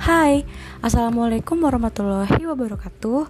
Hai, 0.00 0.48
Assalamualaikum 0.80 1.60
warahmatullahi 1.60 2.48
wabarakatuh. 2.48 3.28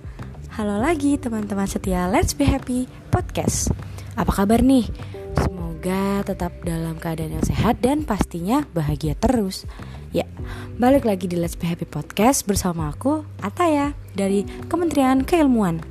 Halo 0.54 0.76
lagi 0.78 1.18
teman-teman 1.18 1.66
setia 1.66 2.06
Let's 2.06 2.30
Be 2.30 2.46
Happy 2.46 2.86
Podcast. 3.10 3.74
Apa 4.14 4.30
kabar 4.30 4.62
nih? 4.62 4.86
Semoga 5.34 6.22
tetap 6.22 6.54
dalam 6.62 6.94
keadaan 7.02 7.34
yang 7.34 7.42
sehat 7.42 7.82
dan 7.82 8.06
pastinya 8.06 8.70
bahagia 8.70 9.18
terus. 9.18 9.66
Ya, 10.14 10.30
balik 10.78 11.10
lagi 11.10 11.26
di 11.26 11.34
Let's 11.34 11.58
Be 11.58 11.66
Happy 11.66 11.90
Podcast 11.90 12.46
bersama 12.46 12.94
aku, 12.94 13.26
Ataya, 13.42 13.98
dari 14.14 14.46
Kementerian 14.70 15.26
Keilmuan. 15.26 15.82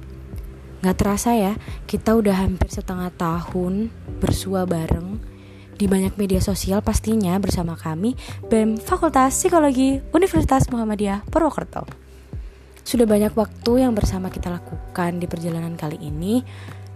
Gak 0.80 0.96
terasa 0.96 1.36
ya, 1.36 1.60
kita 1.92 2.16
udah 2.16 2.40
hampir 2.40 2.72
setengah 2.72 3.12
tahun 3.20 3.92
bersua 4.24 4.64
bareng 4.64 5.29
di 5.80 5.88
banyak 5.88 6.20
media 6.20 6.44
sosial 6.44 6.84
pastinya 6.84 7.40
bersama 7.40 7.80
kami 7.80 8.12
BEM 8.52 8.84
Fakultas 8.84 9.32
Psikologi 9.32 10.04
Universitas 10.12 10.68
Muhammadiyah 10.68 11.24
Purwokerto. 11.32 11.88
Sudah 12.84 13.08
banyak 13.08 13.32
waktu 13.32 13.88
yang 13.88 13.96
bersama 13.96 14.28
kita 14.28 14.52
lakukan 14.52 15.24
di 15.24 15.26
perjalanan 15.32 15.80
kali 15.80 15.96
ini 16.04 16.44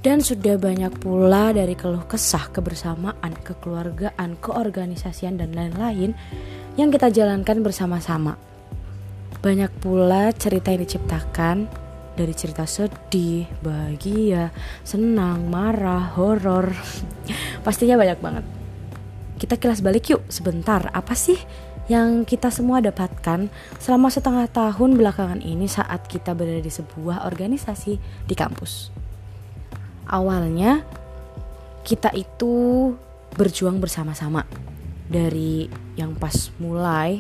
dan 0.04 0.20
sudah 0.20 0.60
banyak 0.60 1.00
pula 1.00 1.56
dari 1.56 1.80
keluh 1.80 2.04
kesah 2.04 2.52
kebersamaan, 2.52 3.32
kekeluargaan, 3.40 4.36
keorganisasian 4.44 5.40
dan 5.40 5.56
lain-lain 5.56 6.12
yang 6.76 6.92
kita 6.92 7.08
jalankan 7.08 7.64
bersama-sama. 7.64 8.36
Banyak 9.40 9.80
pula 9.80 10.36
cerita 10.36 10.76
yang 10.76 10.84
diciptakan 10.84 11.72
dari 12.20 12.36
cerita 12.36 12.68
sedih, 12.68 13.48
bahagia, 13.64 14.52
senang, 14.84 15.48
marah, 15.48 16.12
horor. 16.20 16.76
Pastinya 17.66 17.96
banyak 17.96 18.20
banget 18.20 18.63
kita 19.44 19.60
kilas 19.60 19.84
balik 19.84 20.08
yuk 20.08 20.24
sebentar. 20.32 20.88
Apa 20.96 21.20
sih 21.20 21.36
yang 21.92 22.24
kita 22.24 22.48
semua 22.48 22.80
dapatkan 22.80 23.52
selama 23.76 24.08
setengah 24.08 24.48
tahun 24.48 24.96
belakangan 24.96 25.44
ini 25.44 25.68
saat 25.68 26.08
kita 26.08 26.32
berada 26.32 26.64
di 26.64 26.72
sebuah 26.72 27.28
organisasi 27.28 28.00
di 28.24 28.36
kampus? 28.40 28.88
Awalnya 30.08 30.88
kita 31.84 32.16
itu 32.16 32.96
berjuang 33.36 33.84
bersama-sama 33.84 34.48
dari 35.12 35.68
yang 36.00 36.16
pas 36.16 36.56
mulai 36.64 37.20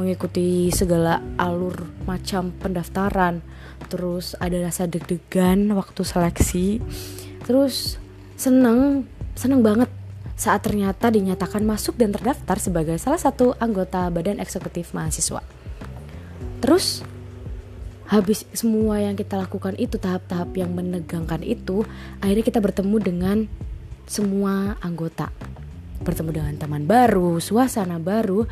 mengikuti 0.00 0.72
segala 0.72 1.20
alur 1.36 1.84
macam 2.08 2.48
pendaftaran 2.64 3.44
terus 3.92 4.32
ada 4.40 4.56
rasa 4.56 4.88
deg-degan 4.88 5.68
waktu 5.76 6.00
seleksi 6.00 6.80
terus 7.44 8.00
seneng 8.40 9.04
seneng 9.36 9.60
banget 9.60 9.92
saat 10.42 10.66
ternyata 10.66 11.06
dinyatakan 11.06 11.62
masuk 11.62 11.94
dan 11.94 12.10
terdaftar 12.10 12.58
sebagai 12.58 12.98
salah 12.98 13.22
satu 13.22 13.54
anggota 13.62 14.10
Badan 14.10 14.42
Eksekutif 14.42 14.90
Mahasiswa. 14.90 15.38
Terus 16.58 17.06
habis 18.10 18.42
semua 18.50 18.98
yang 18.98 19.14
kita 19.14 19.38
lakukan 19.38 19.78
itu 19.78 20.02
tahap-tahap 20.02 20.50
yang 20.58 20.74
menegangkan 20.74 21.46
itu, 21.46 21.86
akhirnya 22.18 22.42
kita 22.42 22.58
bertemu 22.58 22.96
dengan 22.98 23.38
semua 24.10 24.74
anggota. 24.82 25.30
Bertemu 26.02 26.30
dengan 26.34 26.54
teman 26.58 26.90
baru, 26.90 27.38
suasana 27.38 28.02
baru, 28.02 28.42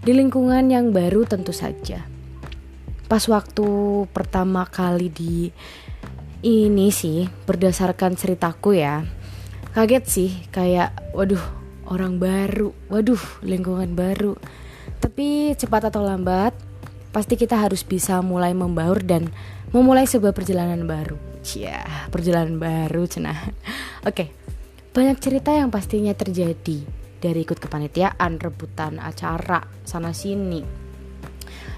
di 0.00 0.16
lingkungan 0.16 0.72
yang 0.72 0.96
baru 0.96 1.28
tentu 1.28 1.52
saja. 1.52 2.08
Pas 3.04 3.20
waktu 3.28 3.68
pertama 4.16 4.64
kali 4.64 5.12
di 5.12 5.52
ini 6.40 6.88
sih 6.88 7.28
berdasarkan 7.44 8.16
ceritaku 8.16 8.80
ya 8.80 9.04
kaget 9.74 10.04
sih 10.06 10.30
kayak 10.54 10.94
waduh 11.12 11.42
orang 11.90 12.22
baru. 12.22 12.70
Waduh 12.88 13.20
lingkungan 13.42 13.98
baru. 13.98 14.38
Tapi 15.02 15.52
cepat 15.58 15.90
atau 15.92 16.06
lambat 16.06 16.54
pasti 17.10 17.34
kita 17.34 17.58
harus 17.58 17.82
bisa 17.82 18.22
mulai 18.22 18.54
membaur 18.54 19.02
dan 19.02 19.28
memulai 19.74 20.06
sebuah 20.06 20.32
perjalanan 20.32 20.86
baru. 20.86 21.18
Cia, 21.44 22.08
perjalanan 22.08 22.56
baru 22.56 23.04
cenah 23.04 23.36
oke 24.08 24.24
banyak 24.96 25.20
cerita 25.20 25.52
yang 25.52 25.68
pastinya 25.68 26.16
terjadi 26.16 26.80
dari 27.20 27.44
ikut 27.44 27.60
kepanitiaan 27.60 28.40
rebutan 28.40 28.96
acara 28.96 29.60
sana 29.84 30.16
sini 30.16 30.64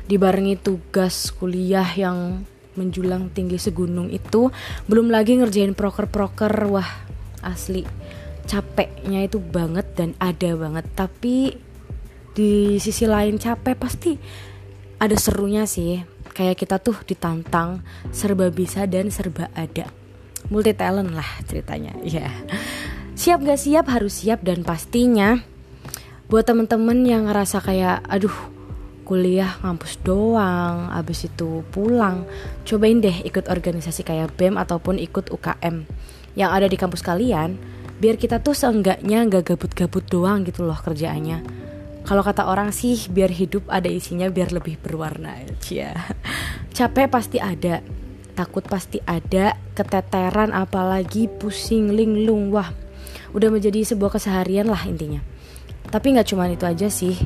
dibarengi 0.06 0.54
tugas 0.62 1.34
kuliah 1.34 1.86
yang 1.98 2.46
menjulang 2.78 3.34
tinggi 3.34 3.58
segunung 3.58 4.06
itu 4.12 4.54
belum 4.86 5.10
lagi 5.10 5.40
ngerjain 5.40 5.74
proker-proker. 5.74 6.52
Wah 6.70 6.90
asli. 7.42 7.82
Capeknya 8.46 9.26
itu 9.26 9.42
banget 9.42 9.84
dan 9.98 10.14
ada 10.22 10.54
banget. 10.54 10.86
Tapi 10.94 11.56
di 12.36 12.76
sisi 12.78 13.08
lain 13.08 13.40
capek 13.40 13.74
pasti 13.74 14.14
ada 15.00 15.16
serunya 15.18 15.66
sih. 15.66 16.00
Kayak 16.36 16.60
kita 16.60 16.76
tuh 16.78 17.00
ditantang 17.08 17.80
serba 18.12 18.52
bisa 18.52 18.84
dan 18.84 19.08
serba 19.08 19.48
ada. 19.56 19.88
Multi 20.46 20.72
talent 20.78 21.10
lah 21.10 21.26
ceritanya 21.46 21.92
ya 22.06 22.22
yeah. 22.22 22.34
siap 23.18 23.42
gak 23.42 23.58
siap 23.58 23.90
harus 23.90 24.22
siap 24.22 24.46
dan 24.46 24.62
pastinya 24.62 25.42
buat 26.30 26.46
temen-temen 26.46 27.06
yang 27.06 27.26
ngerasa 27.26 27.62
kayak 27.62 28.02
aduh 28.06 28.34
kuliah 29.06 29.58
ngampus 29.62 30.02
doang 30.02 30.90
abis 30.90 31.30
itu 31.30 31.62
pulang 31.70 32.26
cobain 32.66 32.98
deh 32.98 33.22
ikut 33.22 33.46
organisasi 33.46 34.02
kayak 34.02 34.34
BEM 34.34 34.58
ataupun 34.58 34.98
ikut 34.98 35.30
UKM 35.30 35.86
yang 36.36 36.52
ada 36.52 36.68
di 36.68 36.76
kampus 36.76 37.00
kalian 37.00 37.56
biar 37.96 38.20
kita 38.20 38.44
tuh 38.44 38.52
seenggaknya 38.52 39.24
nggak 39.24 39.56
gabut-gabut 39.56 40.04
doang 40.06 40.44
gitu 40.44 40.68
loh 40.68 40.76
kerjaannya. 40.76 41.42
Kalau 42.06 42.22
kata 42.22 42.46
orang 42.46 42.70
sih 42.70 43.10
biar 43.10 43.32
hidup 43.32 43.66
ada 43.66 43.90
isinya 43.90 44.30
biar 44.30 44.54
lebih 44.54 44.78
berwarna 44.78 45.42
ya 45.66 45.90
capek 46.76 47.10
pasti 47.10 47.42
ada 47.42 47.82
takut 48.36 48.62
pasti 48.62 49.02
ada 49.02 49.58
keteteran 49.72 50.52
apalagi 50.52 51.26
pusing 51.26 51.96
linglung 51.96 52.52
wah. 52.52 52.70
Udah 53.32 53.48
menjadi 53.48 53.82
sebuah 53.82 54.20
keseharian 54.20 54.68
lah 54.68 54.84
intinya. 54.86 55.24
Tapi 55.88 56.14
nggak 56.14 56.28
cuma 56.30 56.46
itu 56.52 56.68
aja 56.68 56.86
sih. 56.92 57.16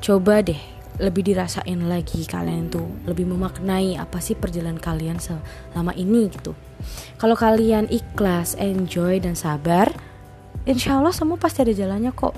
Coba 0.00 0.40
deh 0.40 0.75
lebih 0.96 1.28
dirasain 1.28 1.80
lagi 1.84 2.24
kalian 2.24 2.72
tuh 2.72 2.88
lebih 3.04 3.28
memaknai 3.28 4.00
apa 4.00 4.16
sih 4.16 4.32
perjalanan 4.32 4.80
kalian 4.80 5.20
selama 5.20 5.92
ini 5.92 6.32
gitu. 6.32 6.56
Kalau 7.20 7.36
kalian 7.36 7.88
ikhlas 7.92 8.56
enjoy 8.56 9.20
dan 9.20 9.36
sabar 9.36 9.92
insya 10.64 10.96
Allah 10.96 11.12
semua 11.12 11.36
pasti 11.36 11.64
ada 11.64 11.72
jalannya 11.76 12.12
kok. 12.16 12.32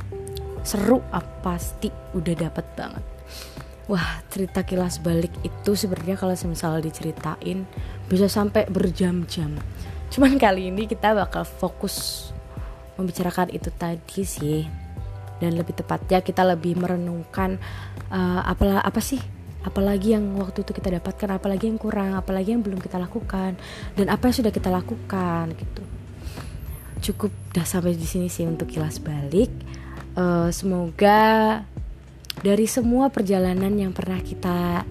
Seru 0.67 0.99
apa 1.15 1.55
pasti 1.55 1.89
udah 2.19 2.35
dapet 2.35 2.67
banget. 2.75 3.05
Wah 3.89 4.21
cerita 4.29 4.67
kilas 4.67 5.01
balik 5.01 5.33
itu 5.41 5.73
sebenarnya 5.73 6.21
kalau 6.21 6.37
misalnya 6.45 6.85
diceritain 6.85 7.65
bisa 8.05 8.29
sampai 8.29 8.69
berjam-jam. 8.69 9.57
Cuman 10.13 10.37
kali 10.37 10.69
ini 10.69 10.85
kita 10.85 11.17
bakal 11.17 11.47
fokus 11.47 12.29
membicarakan 12.99 13.49
itu 13.55 13.71
tadi 13.73 14.23
sih 14.27 14.67
dan 15.39 15.55
lebih 15.55 15.75
tepatnya 15.75 16.23
kita 16.23 16.43
lebih 16.47 16.79
merenungkan 16.79 17.59
uh, 18.11 18.43
apalah 18.47 18.83
apa 18.83 18.99
sih? 19.03 19.19
Apalagi 19.67 20.15
yang 20.15 20.39
waktu 20.39 20.63
itu 20.63 20.71
kita 20.71 20.89
dapatkan 21.03 21.35
apalagi 21.35 21.67
yang 21.67 21.79
kurang 21.83 22.15
apalagi 22.15 22.55
yang 22.55 22.63
belum 22.63 22.79
kita 22.79 22.97
lakukan 22.97 23.59
dan 23.99 24.07
apa 24.07 24.31
yang 24.31 24.37
sudah 24.39 24.53
kita 24.55 24.71
lakukan 24.71 25.51
gitu. 25.59 25.83
Cukup 26.99 27.31
dah 27.55 27.67
sampai 27.67 27.95
di 27.95 28.07
sini 28.07 28.31
sih 28.31 28.47
untuk 28.47 28.71
kilas 28.71 29.03
balik. 29.03 29.51
Uh, 30.19 30.51
semoga 30.51 31.63
dari 32.43 32.67
semua 32.71 33.11
perjalanan 33.11 33.71
yang 33.75 33.91
pernah 33.91 34.19
kita 34.23 34.87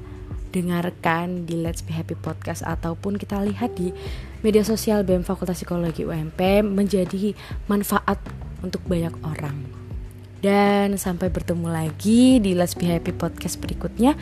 dengarkan 0.52 1.44
di 1.44 1.60
Let's 1.60 1.84
Be 1.84 1.92
Happy 1.92 2.16
Podcast 2.16 2.64
ataupun 2.64 3.20
kita 3.20 3.44
lihat 3.44 3.76
di 3.76 3.92
media 4.42 4.64
sosial 4.64 5.04
BEM 5.04 5.28
Fakultas 5.28 5.60
Psikologi 5.60 6.08
UMP 6.08 6.64
menjadi 6.64 7.36
manfaat 7.68 8.18
untuk 8.64 8.82
banyak 8.88 9.14
orang. 9.28 9.67
Dan 10.38 11.02
sampai 11.02 11.34
bertemu 11.34 11.68
lagi 11.70 12.38
di 12.38 12.54
Let's 12.54 12.78
Be 12.78 12.90
Happy 12.90 13.14
podcast 13.14 13.58
berikutnya. 13.58 14.14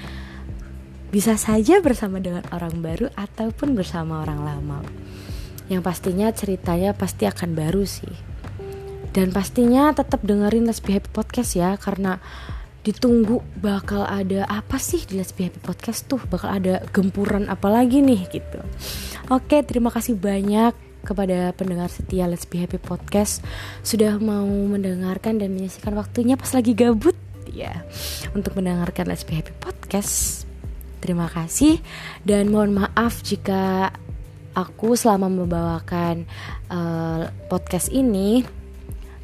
Bisa 1.11 1.35
saja 1.35 1.79
bersama 1.79 2.19
dengan 2.19 2.43
orang 2.51 2.79
baru 2.79 3.11
ataupun 3.15 3.75
bersama 3.75 4.23
orang 4.23 4.43
lama. 4.43 4.79
Yang 5.67 5.81
pastinya 5.83 6.27
ceritanya 6.31 6.95
pasti 6.95 7.27
akan 7.27 7.55
baru 7.55 7.83
sih. 7.83 8.11
Dan 9.15 9.31
pastinya 9.31 9.91
tetap 9.95 10.23
dengerin 10.23 10.67
Let's 10.67 10.83
Be 10.83 10.95
Happy 10.95 11.11
podcast 11.11 11.55
ya 11.55 11.79
karena 11.79 12.19
ditunggu 12.85 13.41
bakal 13.57 14.05
ada 14.05 14.45
apa 14.45 14.77
sih 14.77 15.01
di 15.09 15.17
Let's 15.17 15.33
Be 15.33 15.49
Happy 15.49 15.57
Podcast 15.57 16.05
tuh 16.05 16.21
bakal 16.29 16.53
ada 16.61 16.85
gempuran 16.93 17.49
apa 17.49 17.65
lagi 17.65 17.97
nih 18.05 18.29
gitu 18.29 18.61
oke 19.33 19.57
terima 19.65 19.89
kasih 19.89 20.13
banyak 20.13 20.84
kepada 21.05 21.53
pendengar 21.53 21.87
setia 21.87 22.25
Let's 22.25 22.49
Be 22.49 22.57
Happy 22.57 22.81
Podcast 22.81 23.45
sudah 23.85 24.17
mau 24.17 24.49
mendengarkan 24.49 25.37
dan 25.37 25.53
menyisikan 25.53 25.93
waktunya 25.93 26.33
pas 26.33 26.49
lagi 26.51 26.73
gabut 26.73 27.13
ya 27.53 27.85
untuk 28.33 28.57
mendengarkan 28.57 29.05
Let's 29.05 29.23
Be 29.23 29.37
Happy 29.37 29.53
Podcast. 29.61 30.43
Terima 30.99 31.29
kasih 31.29 31.77
dan 32.25 32.49
mohon 32.49 32.73
maaf 32.73 33.21
jika 33.21 33.93
aku 34.57 34.97
selama 34.97 35.29
membawakan 35.29 36.25
uh, 36.73 37.29
podcast 37.45 37.93
ini 37.93 38.41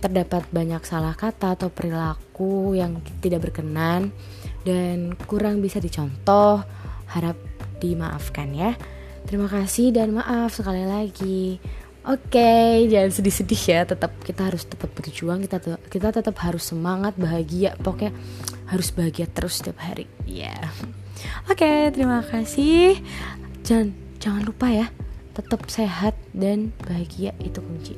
terdapat 0.01 0.45
banyak 0.53 0.85
salah 0.85 1.17
kata 1.17 1.57
atau 1.57 1.73
perilaku 1.73 2.77
yang 2.77 3.01
tidak 3.21 3.49
berkenan 3.49 4.13
dan 4.61 5.17
kurang 5.25 5.61
bisa 5.61 5.81
dicontoh, 5.81 6.61
harap 7.09 7.37
dimaafkan 7.81 8.53
ya. 8.53 8.77
Terima 9.25 9.47
kasih 9.47 9.93
dan 9.95 10.15
maaf 10.15 10.55
sekali 10.57 10.83
lagi. 10.83 11.59
Oke, 12.01 12.41
okay, 12.41 12.89
jangan 12.89 13.13
sedih-sedih 13.13 13.61
ya. 13.61 13.79
Tetap 13.85 14.09
kita 14.25 14.49
harus 14.49 14.65
tetap 14.65 14.89
berjuang. 14.97 15.45
Kita 15.45 15.77
kita 15.85 16.09
tetap 16.09 16.33
harus 16.41 16.65
semangat, 16.65 17.13
bahagia. 17.13 17.77
Pokoknya 17.77 18.09
harus 18.73 18.89
bahagia 18.89 19.29
terus 19.29 19.61
setiap 19.61 19.77
hari. 19.77 20.09
Ya. 20.25 20.49
Yeah. 20.49 20.65
Oke, 21.45 21.61
okay, 21.61 21.79
terima 21.93 22.25
kasih. 22.25 22.97
Jangan 23.61 23.93
jangan 24.17 24.41
lupa 24.41 24.73
ya, 24.73 24.89
tetap 25.37 25.69
sehat 25.69 26.17
dan 26.33 26.73
bahagia 26.81 27.37
itu 27.37 27.61
kunci. 27.61 27.93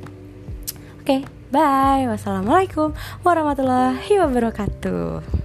Oke, 1.00 1.04
okay, 1.04 1.20
bye. 1.48 2.04
Wassalamualaikum 2.08 2.92
warahmatullahi 3.24 4.20
wabarakatuh. 4.20 5.43